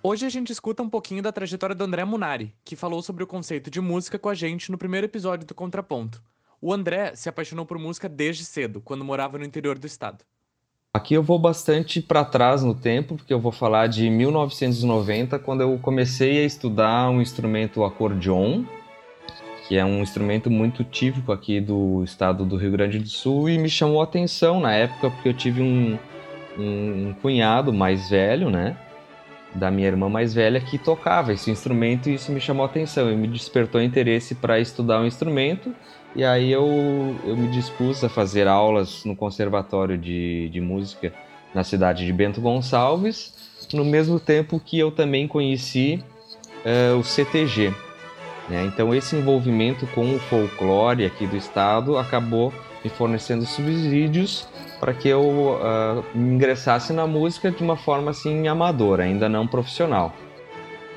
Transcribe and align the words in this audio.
Hoje 0.00 0.24
a 0.24 0.28
gente 0.28 0.52
escuta 0.52 0.80
um 0.80 0.88
pouquinho 0.88 1.20
da 1.20 1.32
trajetória 1.32 1.74
do 1.74 1.82
André 1.82 2.04
Munari, 2.04 2.54
que 2.64 2.76
falou 2.76 3.02
sobre 3.02 3.24
o 3.24 3.26
conceito 3.26 3.68
de 3.68 3.80
música 3.80 4.16
com 4.16 4.28
a 4.28 4.34
gente 4.34 4.70
no 4.70 4.78
primeiro 4.78 5.06
episódio 5.06 5.44
do 5.44 5.54
Contraponto. 5.56 6.22
O 6.60 6.72
André 6.72 7.16
se 7.16 7.28
apaixonou 7.28 7.66
por 7.66 7.78
música 7.78 8.08
desde 8.08 8.44
cedo, 8.44 8.80
quando 8.80 9.04
morava 9.04 9.38
no 9.38 9.44
interior 9.44 9.76
do 9.76 9.88
estado. 9.88 10.24
Aqui 10.94 11.14
eu 11.14 11.22
vou 11.22 11.36
bastante 11.36 12.00
para 12.00 12.24
trás 12.24 12.62
no 12.62 12.76
tempo, 12.76 13.16
porque 13.16 13.34
eu 13.34 13.40
vou 13.40 13.50
falar 13.50 13.88
de 13.88 14.08
1990, 14.08 15.36
quando 15.40 15.62
eu 15.62 15.76
comecei 15.80 16.38
a 16.38 16.44
estudar 16.44 17.10
um 17.10 17.20
instrumento 17.20 17.84
acordeon, 17.84 18.64
que 19.66 19.76
é 19.76 19.84
um 19.84 20.00
instrumento 20.00 20.48
muito 20.48 20.84
típico 20.84 21.32
aqui 21.32 21.60
do 21.60 22.04
estado 22.04 22.46
do 22.46 22.56
Rio 22.56 22.70
Grande 22.70 23.00
do 23.00 23.08
Sul 23.08 23.50
e 23.50 23.58
me 23.58 23.68
chamou 23.68 24.00
a 24.00 24.04
atenção 24.04 24.60
na 24.60 24.72
época 24.72 25.10
porque 25.10 25.28
eu 25.28 25.34
tive 25.34 25.60
um, 25.60 25.98
um, 26.56 27.08
um 27.08 27.14
cunhado 27.20 27.72
mais 27.72 28.08
velho, 28.08 28.48
né, 28.48 28.76
da 29.54 29.70
minha 29.70 29.88
irmã 29.88 30.08
mais 30.08 30.34
velha 30.34 30.60
que 30.60 30.78
tocava 30.78 31.32
esse 31.32 31.50
instrumento 31.50 32.08
e 32.08 32.14
isso 32.14 32.30
me 32.30 32.40
chamou 32.40 32.64
a 32.64 32.66
atenção 32.66 33.10
e 33.10 33.16
me 33.16 33.26
despertou 33.26 33.80
interesse 33.80 34.34
para 34.34 34.60
estudar 34.60 35.00
o 35.00 35.02
um 35.02 35.06
instrumento 35.06 35.74
e 36.14 36.24
aí 36.24 36.50
eu, 36.50 37.16
eu 37.24 37.36
me 37.36 37.48
dispus 37.48 38.04
a 38.04 38.08
fazer 38.08 38.46
aulas 38.46 39.04
no 39.04 39.16
conservatório 39.16 39.96
de, 39.96 40.48
de 40.50 40.60
música 40.60 41.12
na 41.54 41.64
cidade 41.64 42.04
de 42.04 42.12
Bento 42.12 42.40
Gonçalves 42.40 43.34
no 43.72 43.84
mesmo 43.84 44.20
tempo 44.20 44.60
que 44.60 44.78
eu 44.78 44.90
também 44.90 45.26
conheci 45.26 46.02
uh, 46.64 46.98
o 46.98 47.04
CTG 47.04 47.72
né? 48.48 48.64
Então, 48.64 48.94
esse 48.94 49.14
envolvimento 49.14 49.86
com 49.88 50.14
o 50.14 50.18
folclore 50.18 51.04
aqui 51.04 51.26
do 51.26 51.36
estado 51.36 51.98
acabou 51.98 52.52
me 52.82 52.90
fornecendo 52.90 53.44
subsídios 53.44 54.46
para 54.80 54.94
que 54.94 55.08
eu 55.08 55.22
uh, 55.22 56.04
ingressasse 56.14 56.92
na 56.92 57.06
música 57.06 57.50
de 57.50 57.62
uma 57.62 57.76
forma 57.76 58.10
assim 58.10 58.46
amadora, 58.48 59.04
ainda 59.04 59.28
não 59.28 59.46
profissional. 59.46 60.14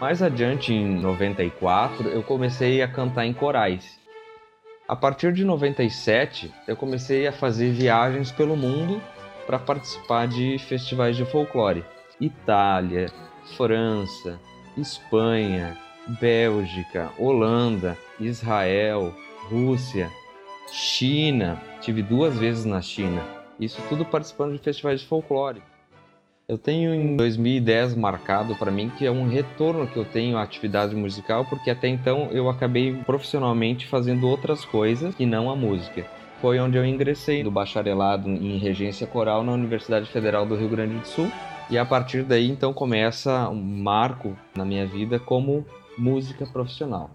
Mais 0.00 0.22
adiante, 0.22 0.72
em 0.72 0.98
94, 0.98 2.08
eu 2.08 2.22
comecei 2.22 2.82
a 2.82 2.88
cantar 2.88 3.26
em 3.26 3.32
corais. 3.32 3.98
A 4.88 4.96
partir 4.96 5.32
de 5.32 5.44
97, 5.44 6.52
eu 6.66 6.74
comecei 6.76 7.26
a 7.26 7.32
fazer 7.32 7.70
viagens 7.70 8.32
pelo 8.32 8.56
mundo 8.56 9.00
para 9.46 9.58
participar 9.58 10.26
de 10.26 10.58
festivais 10.58 11.16
de 11.16 11.24
folclore. 11.24 11.84
Itália, 12.20 13.06
França, 13.56 14.38
Espanha, 14.76 15.76
Bélgica, 16.20 17.10
Holanda, 17.18 17.96
Israel, 18.18 19.14
Rússia, 19.48 20.10
China. 20.72 21.60
Tive 21.80 22.02
duas 22.02 22.38
vezes 22.38 22.64
na 22.64 22.80
China. 22.82 23.39
Isso 23.60 23.80
tudo 23.90 24.06
participando 24.06 24.52
de 24.52 24.58
festivais 24.58 25.00
de 25.00 25.06
folclore. 25.06 25.62
Eu 26.48 26.56
tenho 26.56 26.94
em 26.94 27.14
2010 27.14 27.94
marcado 27.94 28.56
para 28.56 28.72
mim 28.72 28.90
que 28.98 29.06
é 29.06 29.10
um 29.10 29.28
retorno 29.28 29.86
que 29.86 29.96
eu 29.96 30.04
tenho 30.04 30.36
à 30.36 30.42
atividade 30.42 30.96
musical, 30.96 31.44
porque 31.44 31.70
até 31.70 31.86
então 31.86 32.28
eu 32.32 32.48
acabei 32.48 32.92
profissionalmente 33.04 33.86
fazendo 33.86 34.26
outras 34.26 34.64
coisas 34.64 35.14
e 35.18 35.26
não 35.26 35.50
a 35.50 35.54
música. 35.54 36.04
Foi 36.40 36.58
onde 36.58 36.78
eu 36.78 36.84
ingressei 36.86 37.44
do 37.44 37.50
bacharelado 37.50 38.28
em 38.28 38.56
regência 38.56 39.06
coral 39.06 39.44
na 39.44 39.52
Universidade 39.52 40.08
Federal 40.08 40.46
do 40.46 40.56
Rio 40.56 40.70
Grande 40.70 40.96
do 40.98 41.06
Sul. 41.06 41.30
E 41.68 41.78
a 41.78 41.84
partir 41.84 42.24
daí 42.24 42.50
então 42.50 42.72
começa 42.72 43.48
um 43.50 43.62
marco 43.62 44.36
na 44.56 44.64
minha 44.64 44.86
vida 44.86 45.20
como 45.20 45.64
música 45.96 46.46
profissional. 46.46 47.10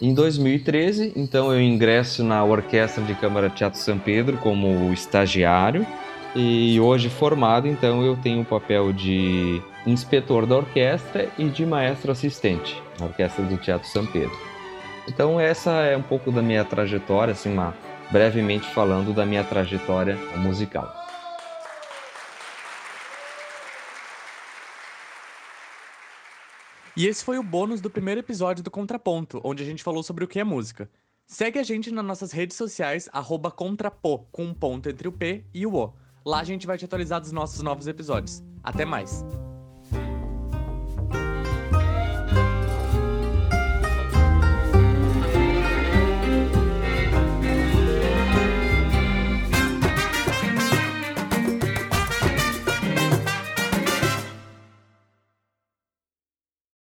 Em 0.00 0.12
2013, 0.12 1.12
então 1.16 1.52
eu 1.52 1.60
ingresso 1.60 2.22
na 2.22 2.44
Orquestra 2.44 3.02
de 3.02 3.14
Câmara 3.14 3.48
Teatro 3.48 3.78
São 3.78 3.98
Pedro 3.98 4.36
como 4.36 4.92
estagiário 4.92 5.86
e 6.34 6.78
hoje 6.78 7.08
formado, 7.08 7.66
então 7.66 8.04
eu 8.04 8.14
tenho 8.14 8.42
o 8.42 8.44
papel 8.44 8.92
de 8.92 9.62
inspetor 9.86 10.44
da 10.44 10.56
orquestra 10.56 11.30
e 11.38 11.46
de 11.46 11.64
maestro 11.64 12.12
assistente 12.12 12.82
na 13.00 13.06
Orquestra 13.06 13.42
do 13.44 13.56
Teatro 13.56 13.88
São 13.88 14.04
Pedro. 14.04 14.36
Então 15.08 15.40
essa 15.40 15.70
é 15.70 15.96
um 15.96 16.02
pouco 16.02 16.30
da 16.30 16.42
minha 16.42 16.62
trajetória, 16.62 17.32
assim, 17.32 17.50
uma, 17.50 17.74
brevemente 18.10 18.66
falando 18.66 19.14
da 19.14 19.24
minha 19.24 19.44
trajetória 19.44 20.18
musical. 20.36 21.05
E 26.96 27.06
esse 27.06 27.22
foi 27.22 27.38
o 27.38 27.42
bônus 27.42 27.82
do 27.82 27.90
primeiro 27.90 28.20
episódio 28.20 28.64
do 28.64 28.70
Contraponto, 28.70 29.38
onde 29.44 29.62
a 29.62 29.66
gente 29.66 29.82
falou 29.82 30.02
sobre 30.02 30.24
o 30.24 30.28
que 30.28 30.40
é 30.40 30.44
música. 30.44 30.90
Segue 31.26 31.58
a 31.58 31.62
gente 31.62 31.90
nas 31.90 32.04
nossas 32.04 32.32
redes 32.32 32.56
sociais, 32.56 33.06
arroba 33.12 33.50
contrapô, 33.50 34.20
com 34.32 34.46
um 34.46 34.54
ponto 34.54 34.88
entre 34.88 35.06
o 35.06 35.12
P 35.12 35.44
e 35.52 35.66
o 35.66 35.74
O. 35.74 35.92
Lá 36.24 36.40
a 36.40 36.44
gente 36.44 36.66
vai 36.66 36.78
te 36.78 36.86
atualizar 36.86 37.20
dos 37.20 37.32
nossos 37.32 37.60
novos 37.60 37.86
episódios. 37.86 38.42
Até 38.64 38.86
mais! 38.86 39.22